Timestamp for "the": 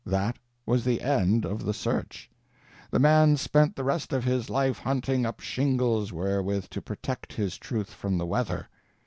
0.83-1.01, 1.63-1.75, 2.91-2.99, 3.75-3.83, 8.17-8.25